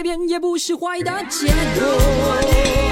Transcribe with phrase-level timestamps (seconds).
[0.00, 2.89] 改变，也不是坏的借口。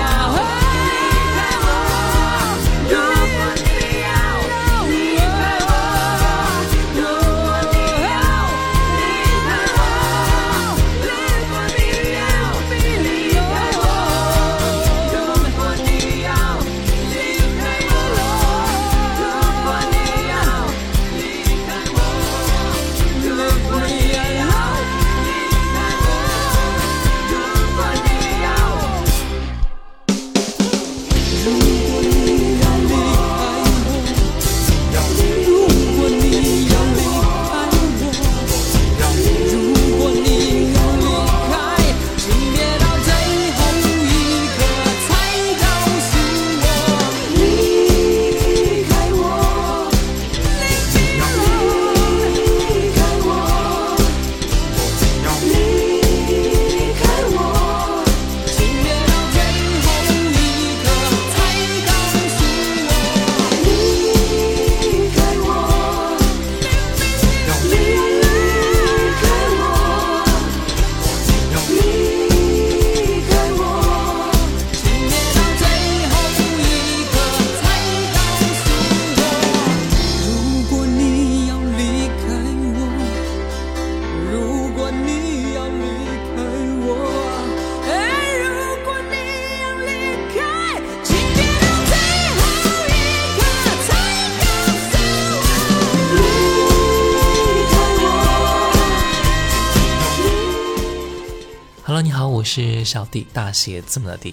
[102.49, 104.33] 是小弟大写字母的弟，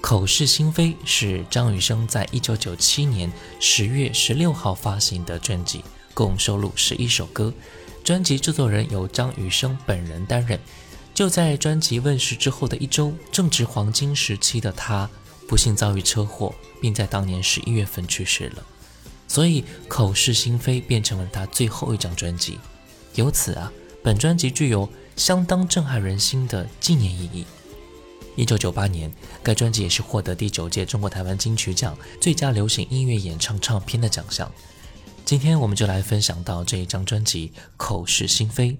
[0.00, 5.78] 口是心非是张雨生在一九九七年十月十六号发行的专辑
[6.14, 7.54] 《共收录十一首歌。
[8.02, 10.58] 专辑制作人由张雨生本人担任。
[11.14, 15.08] 就在专辑问世之后的一周，正值黄金时期的他
[15.46, 18.66] 不幸遭遇车祸，并在当年十一月份去世了。
[19.28, 22.58] 所以，《口是心非》变成了他最后一张专辑。
[23.14, 24.88] 由此啊，本专辑具有
[25.18, 27.44] 相当震撼人心的纪念意义。
[28.36, 29.12] 一九九八年，
[29.42, 34.50] 该专辑也是获得第九届中国台湾金曲奖最佳流行音乐演唱唱片的奖项。
[35.24, 38.70] 今天我们就来分享到这一张专辑《口是心非》。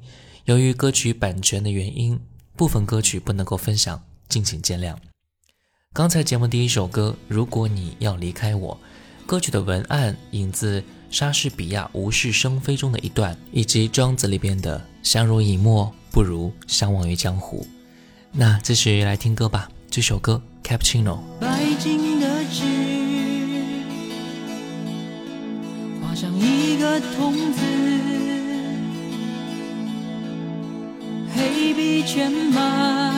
[0.44, 2.18] 由于歌曲版权的原因，
[2.56, 4.94] 部分歌曲不能够分享，敬请见谅。
[5.92, 8.78] 刚才节目第一首歌《如果你要离开我》，
[9.26, 17.66] 歌曲的文案引自莎士比亚《无事生非》中的一段，以及《庄子》里边的“相濡以沫，不如相忘于江湖”。
[18.30, 21.16] 那继续来听歌吧，这首歌《Cappuccino》。
[21.40, 22.62] 白金的纸，
[26.02, 27.60] 画上一个童子，
[31.34, 33.14] 黑笔填满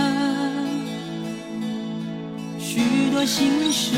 [2.58, 3.96] 许多心事，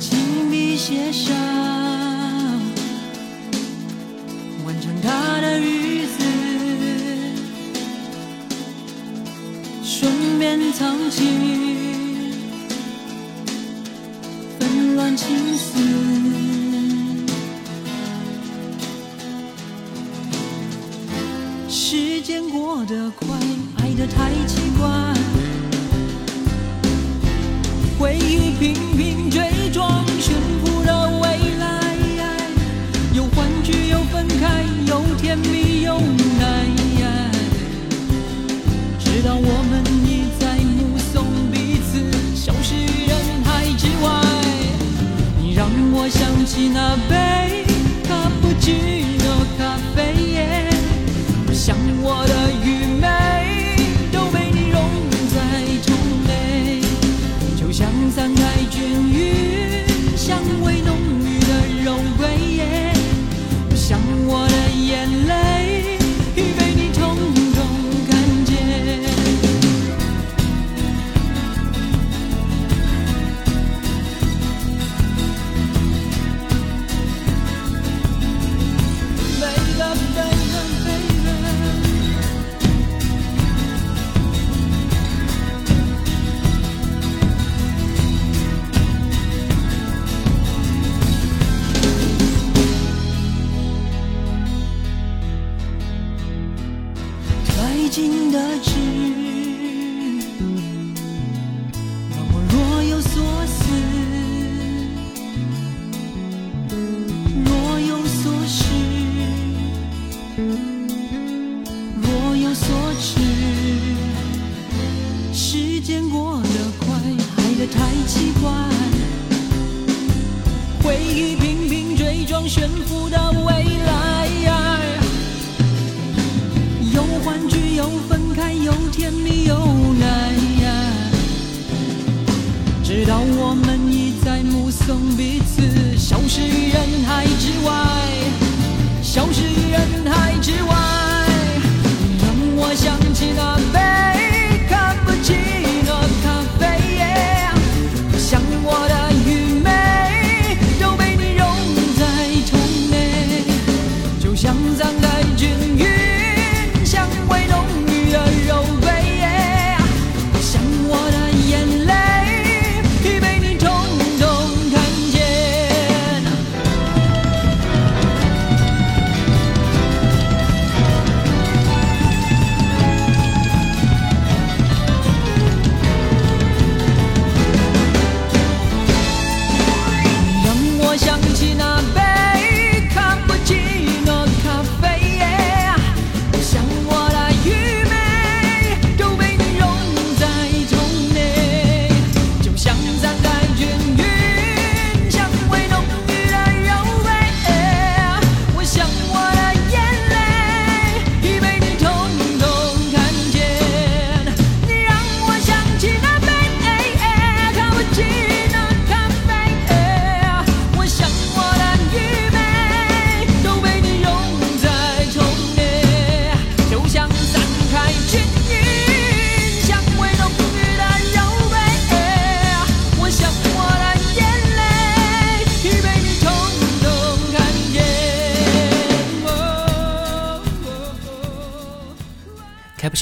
[0.00, 1.63] 亲笔写上。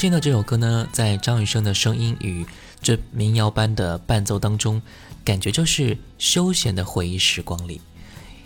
[0.03, 2.45] 听到这首歌呢，在张雨生的声音与
[2.81, 4.81] 这民谣般的伴奏当中，
[5.23, 7.79] 感觉就是休闲的回忆时光里。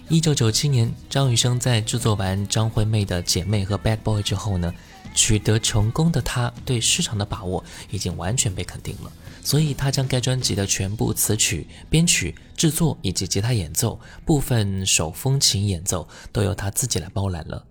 [0.07, 4.71] 一九九七年，张雨生在制作完张惠妹的《姐妹》和《Bad Boy》之后呢，
[5.15, 9.11] 取得成功的他，对市场的把握已经完全被肯定了。
[9.43, 17.65] 所以，他将该专辑的全部词曲、编曲、制作以及吉他演奏、部分手风琴演奏都由他自己来包揽了。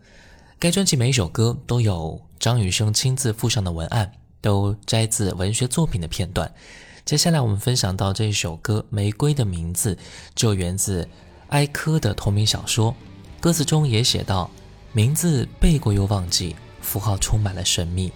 [0.59, 4.11] 该专辑每一首歌都有张雨生亲自附上的文案，
[4.41, 6.51] 都摘自文学作品的片段。
[7.05, 9.95] 接下来我们分享到这一首歌《玫瑰的名字》，
[10.35, 11.07] 就源自。
[11.49, 12.93] 哀柯的同名小说，
[13.39, 14.51] 歌词中也写到
[14.93, 18.11] ：“名字背过又忘记，符号充满了神秘。”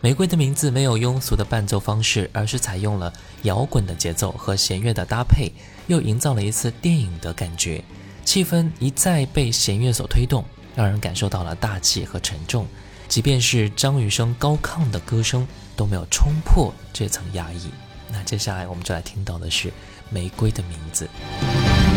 [0.00, 5.52] 玫瑰的名字没有庸俗的伴奏方式，而是采用了摇滚的节奏和弦乐的搭配，
[5.86, 7.84] 又营造了一次电影的感觉。
[8.24, 10.44] 气氛一再被弦乐所推动，
[10.78, 12.64] 让人感受到了大气和沉重。
[13.08, 15.44] 即便是张雨生高亢的歌声，
[15.74, 17.68] 都没有冲破这层压抑。
[18.12, 19.68] 那接下来我们就来听到的是
[20.08, 21.04] 《玫瑰的名字》。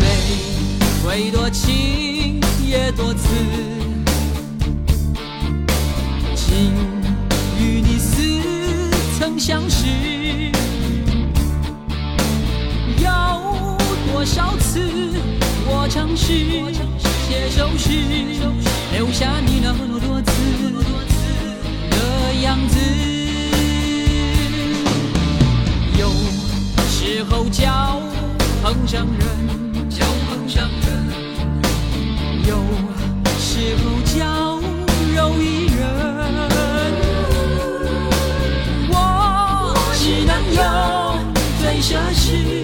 [0.00, 0.08] 玫
[1.04, 3.28] 瑰多情也多刺，
[6.34, 6.74] 情
[7.60, 9.86] 与你似曾相识，
[12.98, 13.76] 有
[14.12, 14.80] 多少次
[15.68, 17.88] 我尝试写首诗，
[18.92, 20.32] 留下你那么多次
[21.90, 21.96] 的
[22.42, 22.78] 样子，
[25.98, 26.10] 有
[26.90, 28.02] 时候叫
[28.62, 29.26] 碰上人。
[32.44, 32.54] 有
[33.38, 34.60] 时候叫
[35.14, 35.80] 柔一人，
[38.90, 38.94] 我
[39.94, 40.60] 只能用
[41.62, 42.61] 最奢侈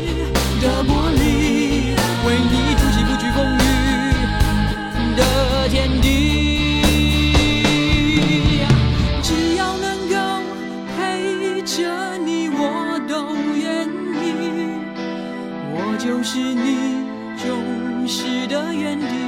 [15.98, 17.04] 就是你
[17.36, 19.27] 忠实的原地。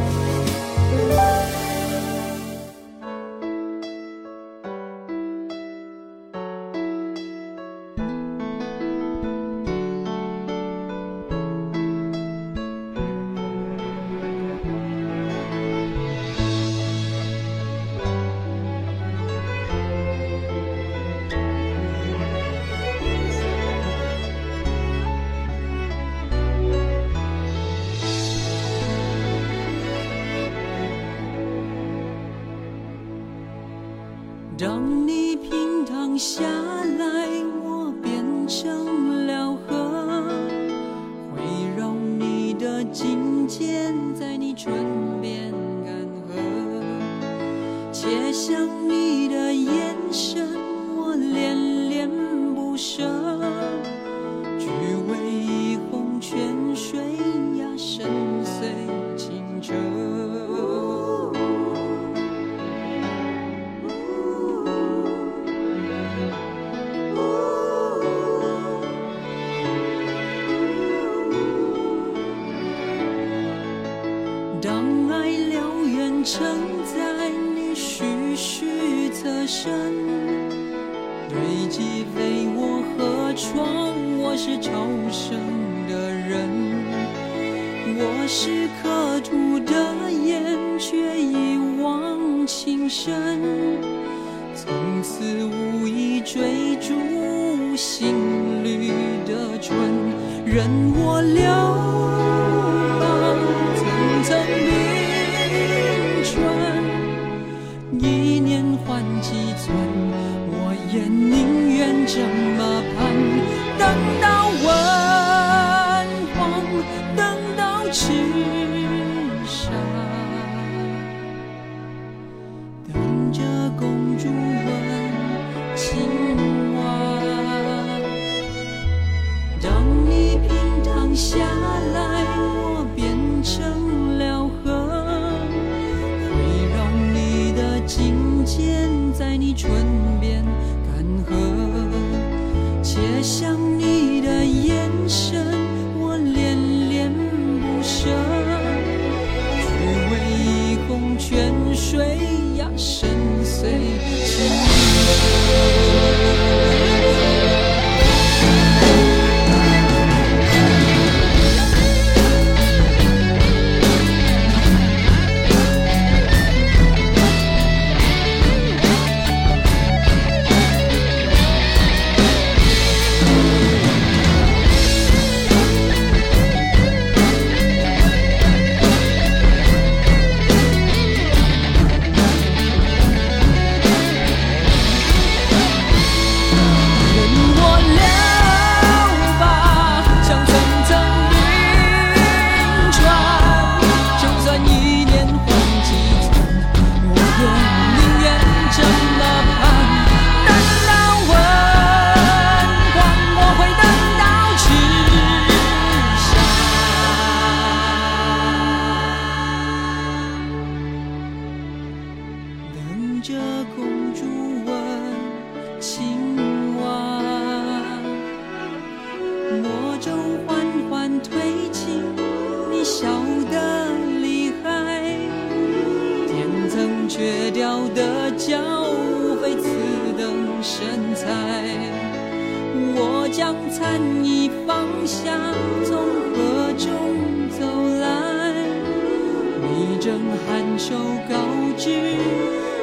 [240.01, 240.95] 正含愁
[241.29, 241.35] 告
[241.77, 241.91] 知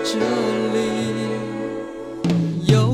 [0.04, 0.20] 这
[0.72, 0.78] 里
[2.72, 2.87] 有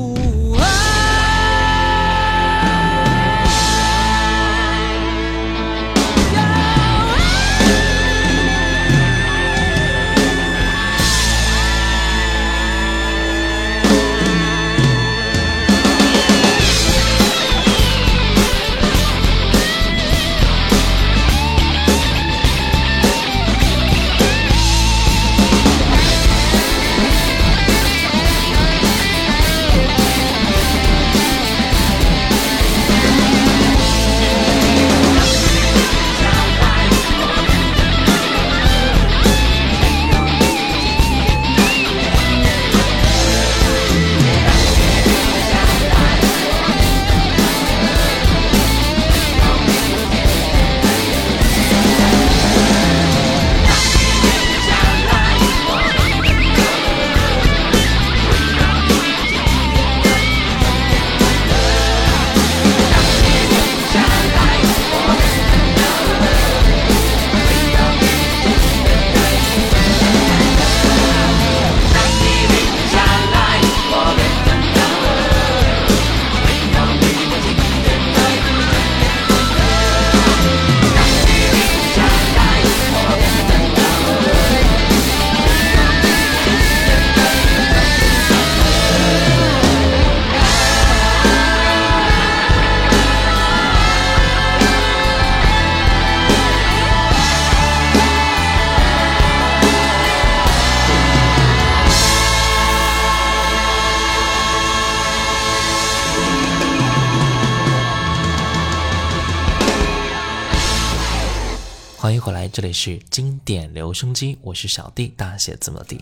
[112.55, 116.01] 这里是经典留声机，我是小弟，大写字母 D。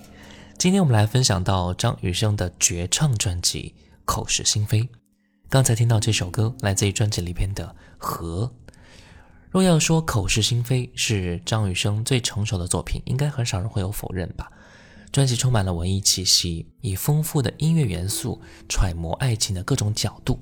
[0.55, 3.73] 今天我们来分享到张雨生的绝唱专辑
[4.05, 4.81] 《口是心非》。
[5.49, 7.65] 刚才听到这首歌，来自于专辑里边的
[7.97, 8.51] 《和》。
[9.49, 14.51] 若要说《口是心非》是张雨生最成熟的作品，应该很少人会有否认吧？
[15.11, 18.39] 专辑充满了文艺气息，以丰富的音乐元素
[18.69, 20.39] 揣摩爱情的各种角度。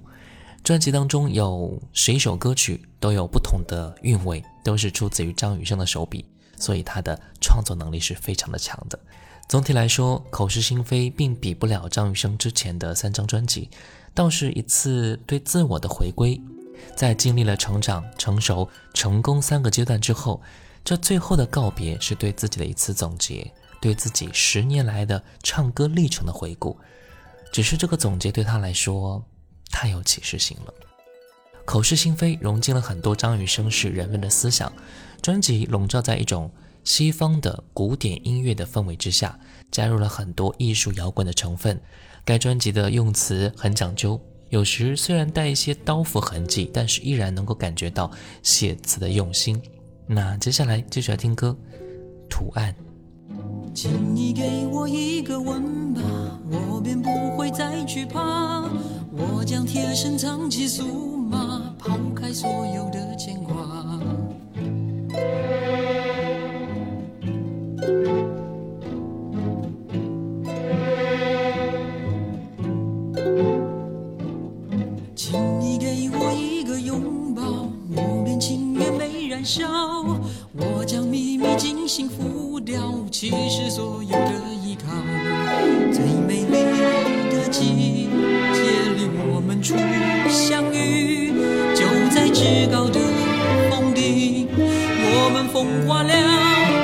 [0.62, 6.26] 专辑当中有十一首歌曲，都有不同的韵味，都是出自于张雨生的手笔，
[6.58, 9.00] 所以他的创作能力是非常的强的。
[9.48, 13.70] 总体来说，《口是心非》并比不了张雨生之前的三张专辑，
[14.14, 16.40] 倒是一次对自我的回归。
[16.96, 20.42] 在经历了成长、成熟、成功三个阶段之后，
[20.84, 26.80] 这最后的告别是对自己的一次总结，对自己十年来的唱歌历程的回顾。
[27.52, 29.24] 只是这个总结对他来说。
[29.74, 30.74] 太有启示性了，
[31.66, 34.72] 口是心非融进了很多张雨生式人们的思想。
[35.22, 36.52] 专辑笼罩在一种
[36.84, 39.40] 西方的古典音乐的氛围之下，
[39.72, 41.80] 加入了很多艺术摇滚的成分。
[42.26, 44.20] 该专辑的用词很讲究，
[44.50, 48.10] 有时虽然带一些刀斧痕迹，但是依然能够感觉到
[48.42, 49.62] 写词的用心。
[50.08, 51.56] 那接下来继续来听歌，
[52.30, 52.74] 《图案》。
[53.74, 56.02] 请你给我一个吻吧，
[56.50, 58.70] 我便不会再惧怕。
[59.14, 63.54] 我将贴身藏起数码，抛开所有的牵挂。
[75.14, 77.44] 请你给我一个拥抱，
[77.94, 79.68] 我便情愿被燃烧。
[80.54, 82.80] 我将秘密精心付掉，
[83.12, 84.32] 其实所有的
[84.64, 84.90] 依靠，
[85.92, 86.54] 最美丽
[87.30, 87.91] 的季节里
[89.10, 89.76] 我们初
[90.30, 91.32] 相遇，
[91.76, 93.00] 就在至高的
[93.70, 96.81] 峰顶，我们风化了。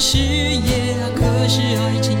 [0.00, 2.18] 事业啊可是爱情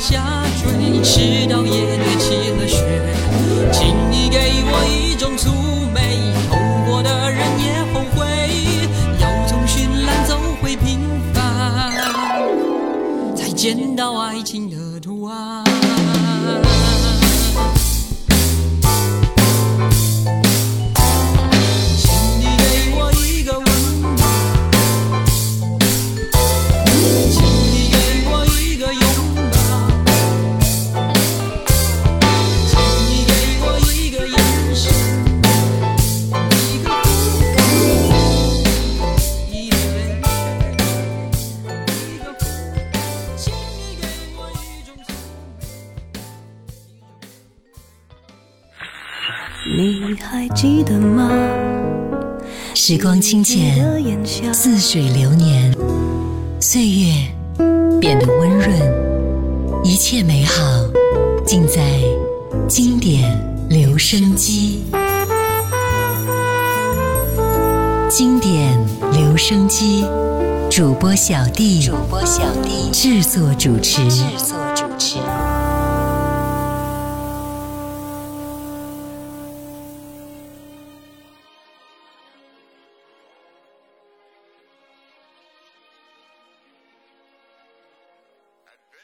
[0.00, 1.84] 下坠直到夜。
[1.98, 2.09] 里
[52.90, 53.78] 时光清浅，
[54.52, 55.72] 似水流年，
[56.58, 57.14] 岁月
[58.00, 58.68] 变得温润，
[59.84, 60.60] 一切美好
[61.46, 62.00] 尽在
[62.66, 63.30] 经典
[63.68, 64.82] 留声机。
[68.08, 68.76] 经典
[69.12, 70.04] 留声机，
[70.68, 74.02] 主播小弟，主播小弟制作主持。
[74.10, 74.58] 制作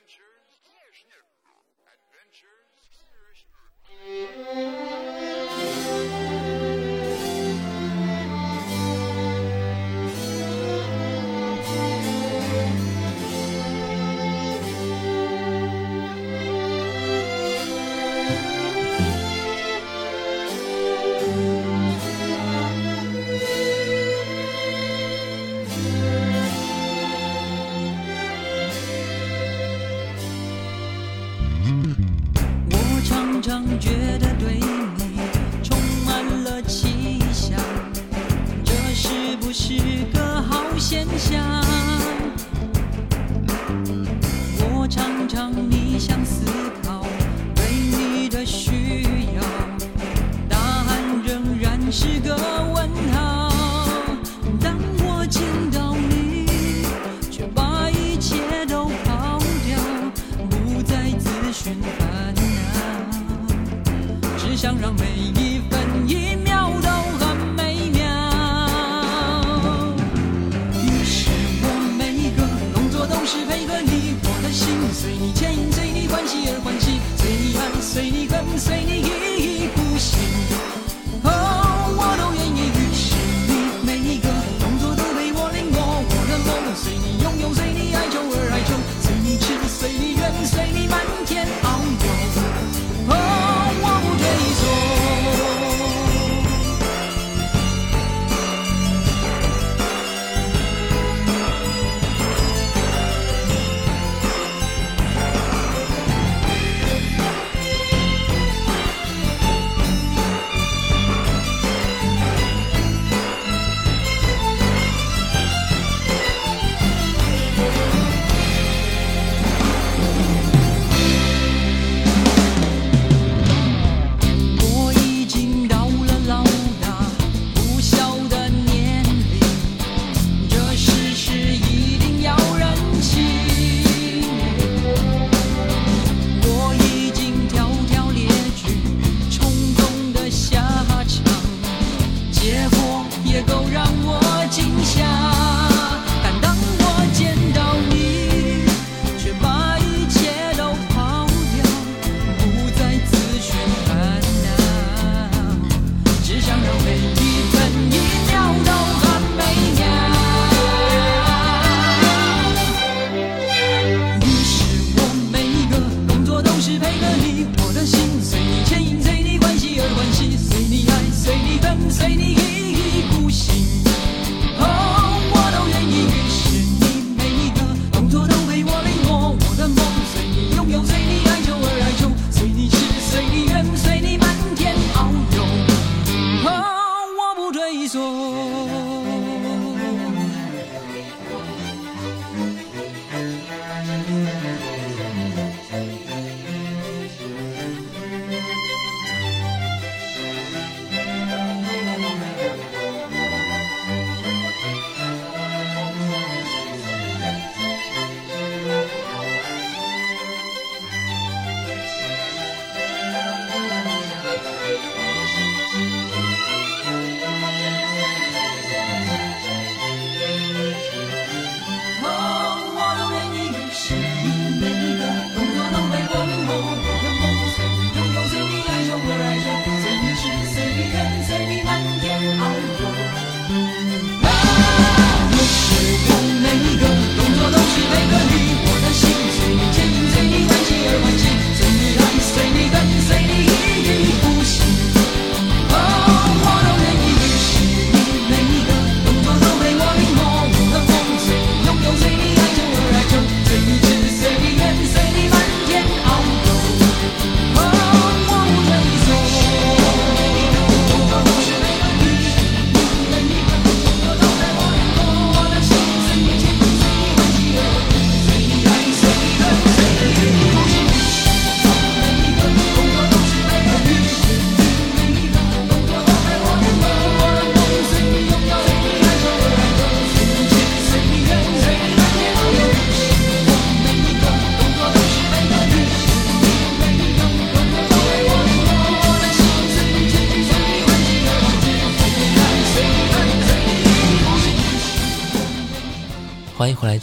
[0.07, 0.36] danger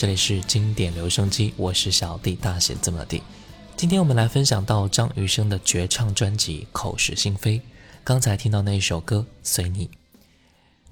[0.04, 3.24] 这里是经典留声机，我是小弟，大写字母的。
[3.78, 7.58] 今天我们来分享到张雨生的绝唱专辑《口是心非》。
[8.04, 9.88] 刚才听到那一首歌《随你》，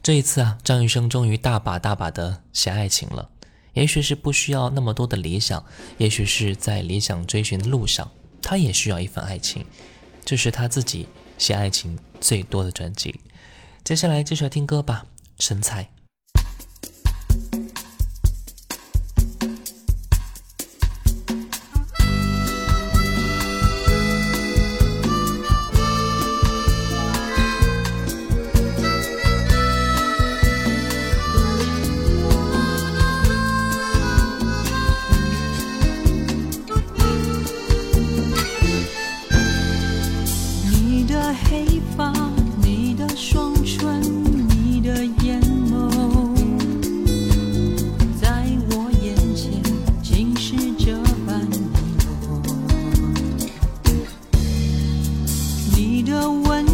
[0.02, 3.30] 这一次啊，张雨生终于大把大把的写爱情了。
[3.74, 5.62] 也许是不需要那么多的理想，
[5.97, 8.10] 也许是在理想追寻的路上，
[8.41, 9.65] 他也需要一份爱情。
[10.24, 11.06] 这是他自己
[11.38, 13.19] 写爱情最多的专辑。
[13.84, 15.06] 接下来继续来听歌吧，
[15.45, 15.84] 《身材》。
[56.01, 56.70] 的温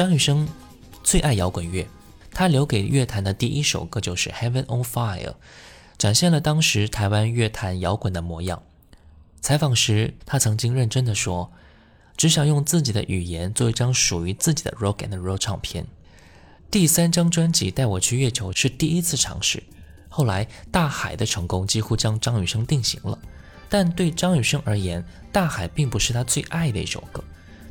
[0.00, 0.48] 张雨生
[1.04, 1.86] 最爱摇滚乐，
[2.32, 5.28] 他留给乐坛的第一首歌就是《Heaven on Fire》，
[5.98, 8.62] 展现了当时台湾乐坛摇滚的模样。
[9.42, 11.52] 采访时，他曾经认真的说
[12.16, 15.84] ：“只想用自己的语言做一张属于自己的 rock and roll 唱片。”
[16.72, 19.62] 第三张专辑《带我去月球》是第一次尝试，
[20.08, 23.18] 后来《大海》的成功几乎将张雨生定型了。
[23.68, 27.22] 但对张雨生而言，《大海》并不是他最爱的一首歌。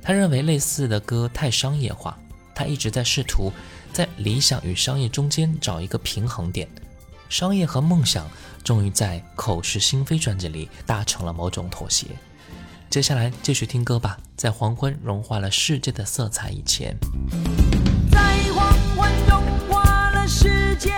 [0.02, 2.18] 他认为类似的歌太商业化，
[2.56, 3.52] 他一直在试图
[3.94, 6.68] 在理想与商业中间找一个平衡点。
[7.30, 8.28] 商业和梦想
[8.64, 12.08] 终于在《口是心非》专辑里达成了某种妥协。
[12.90, 16.96] 接下来继续听歌吧，在黄昏融化了世界的色彩以前，
[18.12, 18.20] 在
[18.56, 20.92] 黄昏融化了世界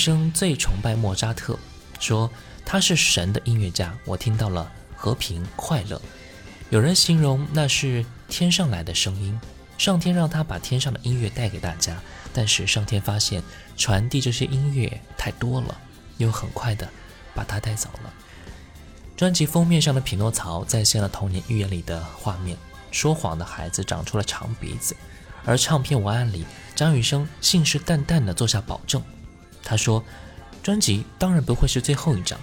[0.00, 1.58] 生最崇拜莫扎特，
[2.00, 2.30] 说
[2.64, 3.94] 他是神的音乐家。
[4.06, 6.00] 我听到了和平快乐。
[6.70, 9.38] 有人形容那是天上来的声音，
[9.76, 12.00] 上天让他把天上的音乐带给大家。
[12.32, 13.42] 但是上天发现
[13.76, 15.78] 传递这些音乐太多了，
[16.16, 16.88] 又很快的
[17.34, 18.14] 把他带走了。
[19.16, 22.56] 专辑封面上的匹诺曹再现了童年寓言里的画面：
[22.90, 24.96] 说谎的孩子长出了长鼻子。
[25.44, 29.02] 而唱片文案里，张雨生信誓旦旦地做下保证。
[29.62, 30.02] 他说，
[30.62, 32.38] 专辑当然不会是最后一张，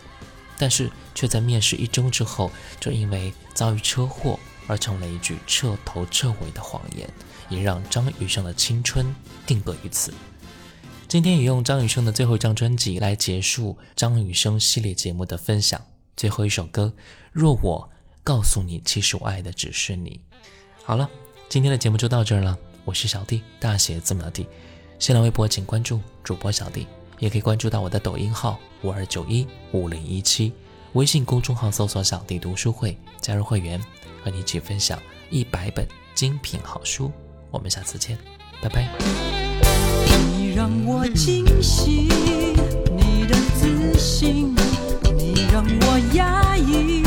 [0.58, 7.10] 但是却在面试一周之后，就因为遭遇车祸而成了一句彻头彻尾的谎言，
[7.50, 9.16] 也让张雨生的青春
[9.46, 10.14] 定格于此。
[11.08, 15.82] 今天也用张雨生的最后一张专辑来结束张雨生系列节目的分享。
[16.18, 16.94] 最后一首歌，
[17.32, 17.90] 《若我
[18.24, 20.20] 告诉你，其实我爱的只是你》。
[20.84, 21.10] 好了，
[21.48, 22.58] 今天的节目就到这儿了。
[22.84, 24.48] 我是小弟，大写字母的弟。
[25.00, 26.88] 新浪微博请关注主播小弟，
[27.20, 30.54] 也可以关注到我的抖音号五二九一五零一七
[30.94, 33.82] 微信公众号搜索小弟读书会加入会员
[34.24, 35.00] 和你一起分享
[35.30, 37.12] 一百本精品好书。
[37.52, 38.18] 我们下次见
[38.62, 38.88] 拜拜。
[40.38, 42.10] 你让我惊喜
[42.96, 44.56] 你的自信
[45.16, 47.07] 你让我压抑